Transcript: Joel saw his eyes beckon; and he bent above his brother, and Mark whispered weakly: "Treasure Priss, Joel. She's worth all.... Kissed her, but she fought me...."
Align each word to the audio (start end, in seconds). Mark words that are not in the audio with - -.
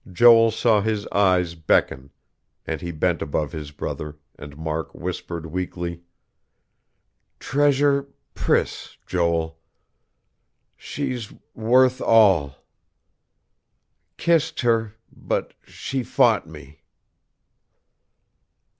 Joel 0.11 0.49
saw 0.49 0.81
his 0.81 1.05
eyes 1.09 1.53
beckon; 1.53 2.09
and 2.65 2.81
he 2.81 2.89
bent 2.91 3.21
above 3.21 3.51
his 3.51 3.69
brother, 3.69 4.17
and 4.35 4.57
Mark 4.57 4.95
whispered 4.95 5.45
weakly: 5.45 6.01
"Treasure 7.39 8.07
Priss, 8.33 8.97
Joel. 9.05 9.59
She's 10.75 11.31
worth 11.53 12.01
all.... 12.01 12.55
Kissed 14.17 14.61
her, 14.61 14.95
but 15.15 15.53
she 15.67 16.01
fought 16.01 16.47
me...." 16.49 16.81